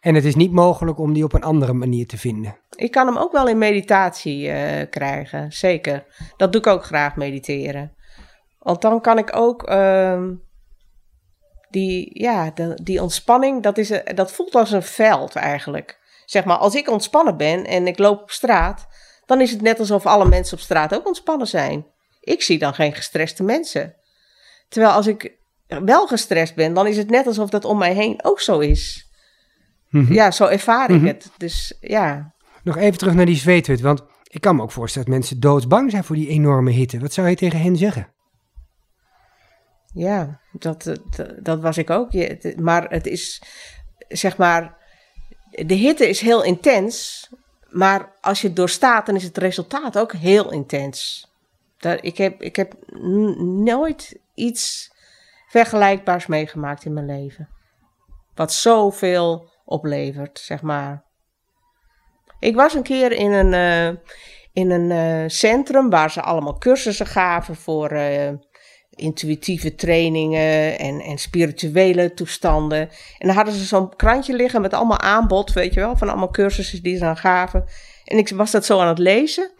En 0.00 0.14
het 0.14 0.24
is 0.24 0.34
niet 0.34 0.52
mogelijk 0.52 0.98
om 0.98 1.12
die 1.12 1.24
op 1.24 1.32
een 1.32 1.42
andere 1.42 1.72
manier 1.72 2.06
te 2.06 2.18
vinden. 2.18 2.56
Ik 2.76 2.90
kan 2.90 3.06
hem 3.06 3.16
ook 3.16 3.32
wel 3.32 3.48
in 3.48 3.58
meditatie 3.58 4.48
uh, 4.48 4.82
krijgen, 4.90 5.52
zeker. 5.52 6.04
Dat 6.36 6.52
doe 6.52 6.60
ik 6.60 6.66
ook 6.66 6.84
graag, 6.84 7.16
mediteren. 7.16 7.94
Want 8.58 8.82
dan 8.82 9.00
kan 9.00 9.18
ik 9.18 9.36
ook 9.36 9.70
uh, 9.70 10.22
die, 11.70 12.22
ja, 12.22 12.50
de, 12.50 12.78
die 12.82 13.02
ontspanning, 13.02 13.62
dat, 13.62 13.78
is, 13.78 13.92
dat 14.14 14.32
voelt 14.32 14.54
als 14.54 14.70
een 14.70 14.82
veld 14.82 15.34
eigenlijk. 15.36 15.98
Zeg 16.24 16.44
maar, 16.44 16.56
als 16.56 16.74
ik 16.74 16.90
ontspannen 16.90 17.36
ben 17.36 17.64
en 17.64 17.86
ik 17.86 17.98
loop 17.98 18.22
op 18.22 18.30
straat, 18.30 18.86
dan 19.26 19.40
is 19.40 19.50
het 19.50 19.60
net 19.60 19.78
alsof 19.78 20.06
alle 20.06 20.28
mensen 20.28 20.56
op 20.56 20.62
straat 20.62 20.94
ook 20.94 21.06
ontspannen 21.06 21.46
zijn. 21.46 21.86
Ik 22.20 22.42
zie 22.42 22.58
dan 22.58 22.74
geen 22.74 22.92
gestreste 22.92 23.42
mensen. 23.42 23.94
Terwijl 24.68 24.92
als 24.92 25.06
ik 25.06 25.36
wel 25.66 26.06
gestrest 26.06 26.54
ben, 26.54 26.74
dan 26.74 26.86
is 26.86 26.96
het 26.96 27.10
net 27.10 27.26
alsof 27.26 27.50
dat 27.50 27.64
om 27.64 27.78
mij 27.78 27.94
heen 27.94 28.24
ook 28.24 28.40
zo 28.40 28.58
is. 28.58 29.10
Mm 29.90 30.04
-hmm. 30.04 30.14
Ja, 30.14 30.30
zo 30.30 30.46
ervaar 30.46 30.84
ik 30.84 30.90
mm 30.90 30.96
-hmm. 30.96 31.06
het. 31.06 31.30
Dus 31.36 31.76
ja. 31.80 32.33
Nog 32.64 32.76
even 32.76 32.98
terug 32.98 33.14
naar 33.14 33.26
die 33.26 33.36
zweethut, 33.36 33.80
want 33.80 34.02
ik 34.22 34.40
kan 34.40 34.56
me 34.56 34.62
ook 34.62 34.70
voorstellen 34.70 35.08
dat 35.08 35.16
mensen 35.16 35.40
doodsbang 35.40 35.90
zijn 35.90 36.04
voor 36.04 36.16
die 36.16 36.28
enorme 36.28 36.70
hitte. 36.70 36.98
Wat 36.98 37.12
zou 37.12 37.28
je 37.28 37.36
tegen 37.36 37.60
hen 37.60 37.76
zeggen? 37.76 38.12
Ja, 39.92 40.40
dat, 40.52 40.82
dat, 40.82 41.34
dat 41.42 41.60
was 41.60 41.78
ik 41.78 41.90
ook. 41.90 42.12
Maar 42.56 42.90
het 42.90 43.06
is, 43.06 43.42
zeg 44.08 44.36
maar, 44.36 44.76
de 45.50 45.74
hitte 45.74 46.08
is 46.08 46.20
heel 46.20 46.44
intens. 46.44 47.28
Maar 47.70 48.12
als 48.20 48.40
je 48.40 48.46
het 48.46 48.56
doorstaat, 48.56 49.06
dan 49.06 49.14
is 49.14 49.22
het 49.22 49.38
resultaat 49.38 49.98
ook 49.98 50.12
heel 50.12 50.52
intens. 50.52 51.26
Ik 52.00 52.16
heb, 52.16 52.42
ik 52.42 52.56
heb 52.56 52.74
nooit 53.64 54.20
iets 54.34 54.92
vergelijkbaars 55.48 56.26
meegemaakt 56.26 56.84
in 56.84 56.92
mijn 56.92 57.06
leven. 57.06 57.48
Wat 58.34 58.52
zoveel 58.52 59.50
oplevert, 59.64 60.38
zeg 60.38 60.62
maar. 60.62 61.04
Ik 62.38 62.54
was 62.54 62.74
een 62.74 62.82
keer 62.82 63.12
in 63.12 63.32
een, 63.32 63.52
uh, 63.52 64.00
in 64.52 64.70
een 64.70 64.90
uh, 64.90 65.28
centrum 65.28 65.90
waar 65.90 66.10
ze 66.10 66.22
allemaal 66.22 66.58
cursussen 66.58 67.06
gaven 67.06 67.56
voor 67.56 67.92
uh, 67.92 68.28
intuïtieve 68.90 69.74
trainingen 69.74 70.78
en, 70.78 71.00
en 71.00 71.18
spirituele 71.18 72.14
toestanden. 72.14 72.80
En 73.18 73.26
dan 73.26 73.36
hadden 73.36 73.54
ze 73.54 73.64
zo'n 73.64 73.96
krantje 73.96 74.34
liggen 74.34 74.60
met 74.60 74.74
allemaal 74.74 75.00
aanbod, 75.00 75.52
weet 75.52 75.74
je 75.74 75.80
wel, 75.80 75.96
van 75.96 76.08
allemaal 76.08 76.30
cursussen 76.30 76.82
die 76.82 76.96
ze 76.96 77.04
aan 77.04 77.16
gaven. 77.16 77.64
En 78.04 78.18
ik 78.18 78.28
was 78.28 78.50
dat 78.50 78.64
zo 78.64 78.80
aan 78.80 78.88
het 78.88 78.98
lezen. 78.98 79.52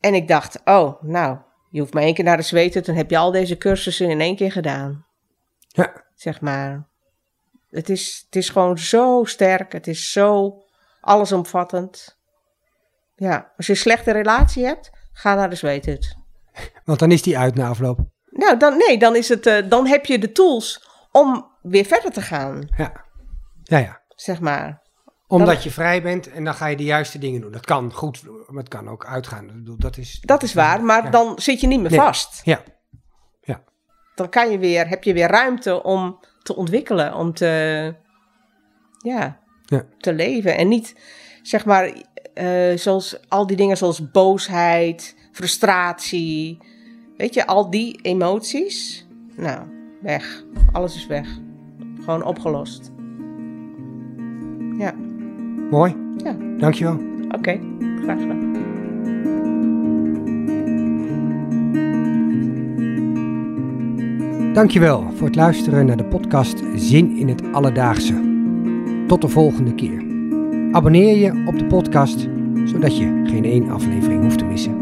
En 0.00 0.14
ik 0.14 0.28
dacht, 0.28 0.60
oh, 0.64 1.02
nou, 1.02 1.38
je 1.70 1.80
hoeft 1.80 1.94
maar 1.94 2.02
één 2.02 2.14
keer 2.14 2.24
naar 2.24 2.36
de 2.36 2.42
zweten, 2.42 2.84
dan 2.84 2.94
heb 2.94 3.10
je 3.10 3.18
al 3.18 3.30
deze 3.30 3.58
cursussen 3.58 4.10
in 4.10 4.20
één 4.20 4.36
keer 4.36 4.52
gedaan. 4.52 5.06
Ja. 5.68 6.04
Zeg 6.14 6.40
maar. 6.40 6.90
Het 7.70 7.88
is, 7.88 8.22
het 8.24 8.36
is 8.36 8.48
gewoon 8.48 8.78
zo 8.78 9.24
sterk, 9.24 9.72
het 9.72 9.86
is 9.86 10.12
zo 10.12 10.62
allesomvattend. 11.02 12.20
Ja, 13.16 13.52
als 13.56 13.66
je 13.66 13.72
een 13.72 13.78
slechte 13.78 14.12
relatie 14.12 14.64
hebt, 14.64 14.90
ga 15.12 15.34
naar 15.34 15.50
de 15.50 15.56
zweethut. 15.56 16.16
Want 16.84 16.98
dan 16.98 17.10
is 17.10 17.22
die 17.22 17.38
uit 17.38 17.54
na 17.54 17.68
afloop. 17.68 17.98
Nou, 18.30 18.56
dan, 18.56 18.76
nee, 18.76 18.98
dan, 18.98 19.16
is 19.16 19.28
het, 19.28 19.46
uh, 19.46 19.68
dan 19.68 19.86
heb 19.86 20.06
je 20.06 20.18
de 20.18 20.32
tools 20.32 20.88
om 21.10 21.50
weer 21.62 21.84
verder 21.84 22.12
te 22.12 22.20
gaan. 22.20 22.68
Ja, 22.76 22.92
ja, 23.62 23.78
ja. 23.78 24.00
Zeg 24.08 24.40
maar. 24.40 24.82
Omdat 25.26 25.54
dan, 25.54 25.62
je 25.62 25.70
vrij 25.70 26.02
bent 26.02 26.30
en 26.30 26.44
dan 26.44 26.54
ga 26.54 26.66
je 26.66 26.76
de 26.76 26.84
juiste 26.84 27.18
dingen 27.18 27.40
doen. 27.40 27.52
Dat 27.52 27.66
kan 27.66 27.92
goed, 27.92 28.22
maar 28.46 28.62
het 28.62 28.68
kan 28.68 28.88
ook 28.88 29.06
uitgaan. 29.06 29.62
Dat 29.78 29.96
is, 29.96 30.20
dat 30.20 30.42
is 30.42 30.54
waar, 30.54 30.82
maar 30.84 31.04
ja. 31.04 31.10
dan 31.10 31.38
zit 31.38 31.60
je 31.60 31.66
niet 31.66 31.80
meer 31.80 31.90
nee. 31.90 32.00
vast. 32.00 32.40
Ja. 32.44 32.62
ja. 33.40 33.62
Dan 34.14 34.28
kan 34.28 34.50
je 34.50 34.58
weer, 34.58 34.88
heb 34.88 35.04
je 35.04 35.12
weer 35.12 35.28
ruimte 35.28 35.82
om 35.82 36.20
te 36.42 36.56
ontwikkelen, 36.56 37.14
om 37.14 37.34
te, 37.34 37.94
ja, 38.98 39.41
ja. 39.72 39.84
te 39.98 40.12
leven. 40.12 40.56
En 40.56 40.68
niet, 40.68 40.94
zeg 41.42 41.64
maar, 41.64 41.92
uh, 42.34 42.76
zoals 42.76 43.18
al 43.28 43.46
die 43.46 43.56
dingen 43.56 43.76
zoals 43.76 44.10
boosheid, 44.10 45.16
frustratie, 45.32 46.58
weet 47.16 47.34
je, 47.34 47.46
al 47.46 47.70
die 47.70 47.98
emoties. 48.02 49.06
Nou, 49.36 49.66
weg. 50.00 50.44
Alles 50.72 50.96
is 50.96 51.06
weg. 51.06 51.28
Gewoon 51.98 52.24
opgelost. 52.24 52.90
Ja. 54.78 54.94
Mooi. 55.70 55.96
Ja. 56.16 56.36
Dankjewel. 56.58 56.94
Oké, 57.24 57.36
okay. 57.36 57.60
graag 58.02 58.20
gedaan. 58.20 58.50
Dankjewel 64.52 65.10
voor 65.14 65.26
het 65.26 65.36
luisteren 65.36 65.86
naar 65.86 65.96
de 65.96 66.04
podcast 66.04 66.62
Zin 66.74 67.16
in 67.16 67.28
het 67.28 67.52
Alledaagse. 67.52 68.31
Tot 69.12 69.20
de 69.20 69.28
volgende 69.28 69.74
keer. 69.74 70.04
Abonneer 70.70 71.16
je 71.16 71.44
op 71.46 71.58
de 71.58 71.64
podcast, 71.64 72.28
zodat 72.64 72.96
je 72.96 73.22
geen 73.24 73.44
één 73.44 73.70
aflevering 73.70 74.22
hoeft 74.22 74.38
te 74.38 74.44
missen. 74.44 74.81